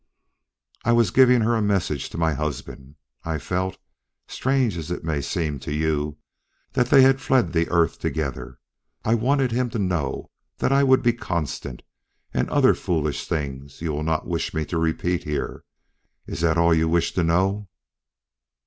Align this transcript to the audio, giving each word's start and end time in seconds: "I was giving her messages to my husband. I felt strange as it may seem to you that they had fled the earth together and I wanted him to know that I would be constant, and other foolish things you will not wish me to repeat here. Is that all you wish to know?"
"I 0.83 0.93
was 0.93 1.11
giving 1.11 1.41
her 1.41 1.61
messages 1.61 2.09
to 2.09 2.17
my 2.17 2.33
husband. 2.33 2.95
I 3.23 3.37
felt 3.37 3.77
strange 4.27 4.75
as 4.75 4.89
it 4.89 5.03
may 5.03 5.21
seem 5.21 5.59
to 5.59 5.71
you 5.71 6.17
that 6.73 6.87
they 6.87 7.03
had 7.03 7.21
fled 7.21 7.53
the 7.53 7.69
earth 7.69 7.99
together 7.99 8.57
and 9.05 9.11
I 9.19 9.21
wanted 9.21 9.51
him 9.51 9.69
to 9.69 9.77
know 9.77 10.31
that 10.57 10.71
I 10.71 10.83
would 10.83 11.03
be 11.03 11.13
constant, 11.13 11.83
and 12.33 12.49
other 12.49 12.73
foolish 12.73 13.27
things 13.27 13.79
you 13.83 13.91
will 13.91 14.01
not 14.01 14.25
wish 14.25 14.55
me 14.55 14.65
to 14.73 14.79
repeat 14.79 15.23
here. 15.23 15.65
Is 16.25 16.41
that 16.41 16.57
all 16.57 16.73
you 16.73 16.89
wish 16.89 17.11
to 17.13 17.23
know?" 17.23 17.69